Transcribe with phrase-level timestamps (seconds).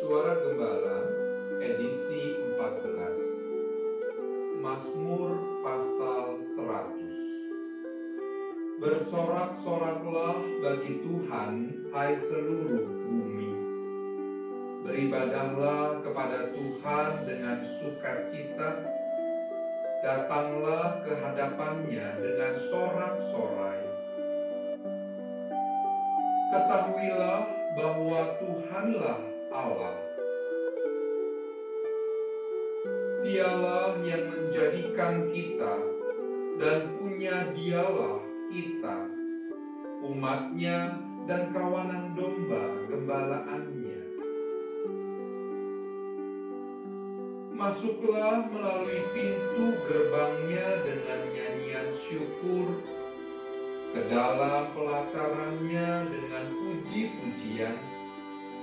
[0.00, 1.04] Suara Gembala
[1.60, 11.52] edisi 14 Mazmur pasal 100 Bersorak-soraklah bagi Tuhan
[11.92, 13.52] hai seluruh bumi.
[14.88, 18.80] Beribadahlah kepada Tuhan dengan sukacita.
[20.00, 23.84] Datanglah ke hadapannya dengan sorak-sorai.
[26.56, 27.44] Ketahuilah
[27.76, 29.94] bahwa Tuhanlah Allah.
[33.26, 35.74] Dialah yang menjadikan kita
[36.62, 38.96] dan punya dialah kita,
[40.06, 44.02] umatnya dan kawanan domba gembalaannya.
[47.52, 52.66] Masuklah melalui pintu gerbangnya dengan nyanyian syukur,
[53.90, 57.76] ke dalam pelatarannya dengan puji-pujian,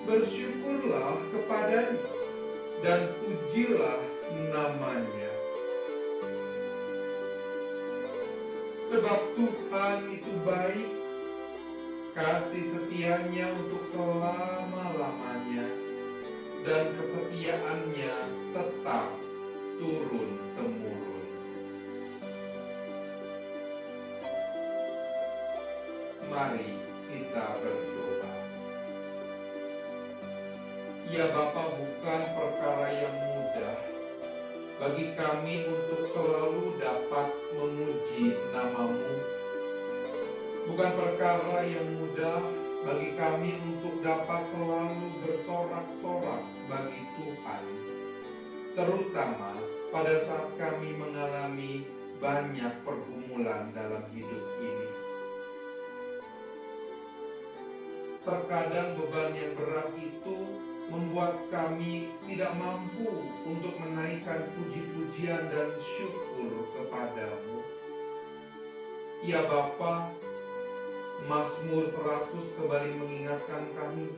[0.08, 2.00] bersyukurlah kepadanya
[2.80, 4.00] dan pujilah
[4.56, 5.32] namanya.
[8.88, 10.90] Sebab Tuhan itu baik,
[12.16, 15.68] kasih setianya untuk selama-lamanya,
[16.64, 18.16] dan kesetiaannya
[18.56, 19.12] tetap
[19.76, 21.26] turun-temurun.
[26.32, 26.72] Mari
[27.12, 28.07] kita berdoa.
[31.08, 33.80] Ya Bapa bukan perkara yang mudah
[34.76, 39.16] bagi kami untuk selalu dapat memuji namamu.
[40.68, 42.44] Bukan perkara yang mudah
[42.84, 47.64] bagi kami untuk dapat selalu bersorak-sorak bagi Tuhan.
[48.76, 49.56] Terutama
[49.96, 51.88] pada saat kami mengalami
[52.20, 54.90] banyak pergumulan dalam hidup ini.
[58.28, 67.60] Terkadang beban yang berat itu membuat kami tidak mampu untuk menaikkan puji-pujian dan syukur kepadamu.
[69.28, 70.16] Ya Bapa,
[71.28, 74.16] Mazmur 100 kembali mengingatkan kami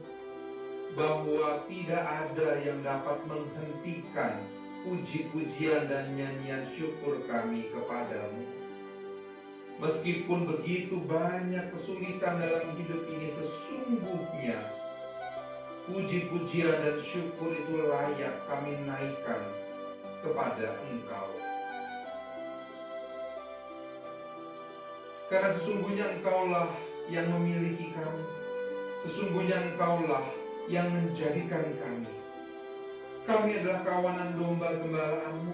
[0.94, 4.46] bahwa tidak ada yang dapat menghentikan
[4.86, 8.46] puji-pujian dan nyanyian syukur kami kepadamu.
[9.80, 14.60] Meskipun begitu banyak kesulitan dalam hidup ini sesungguhnya
[15.90, 19.42] puji-pujian dan syukur itu layak kami naikkan
[20.22, 21.30] kepada Engkau.
[25.30, 26.74] Karena sesungguhnya Engkaulah
[27.10, 28.26] yang memiliki kami.
[29.06, 30.26] Sesungguhnya Engkaulah
[30.70, 32.14] yang menjadikan kami.
[33.30, 35.54] Kami adalah kawanan domba gembalaanmu.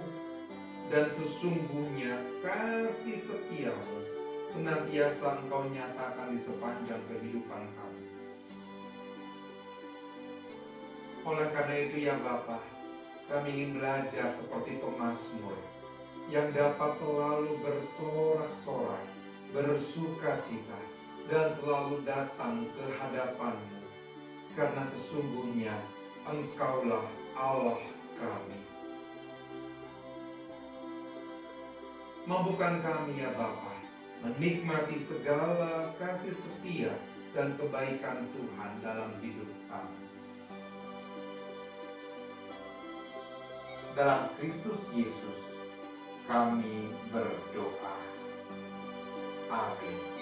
[0.85, 3.97] Dan sesungguhnya kasih setiamu
[4.53, 8.03] senantiasa Engkau nyatakan di sepanjang kehidupan kami.
[11.25, 12.61] Oleh karena itu ya Bapak,
[13.25, 15.57] kami ingin belajar seperti pemazmur
[16.29, 19.09] yang dapat selalu bersorak-sorai,
[19.49, 20.79] bersuka cita,
[21.25, 23.81] dan selalu datang ke hadapanmu.
[24.53, 25.73] Karena sesungguhnya
[26.29, 27.81] Engkaulah Allah
[28.21, 28.61] kami.
[32.29, 33.77] Mampukan kami ya Bapa,
[34.21, 36.93] menikmati segala kasih setia
[37.33, 40.14] dan kebaikan Tuhan dalam hidup kami.
[43.95, 45.39] Dalam Kristus Yesus
[46.27, 47.95] kami berdoa.
[49.47, 50.14] Amin.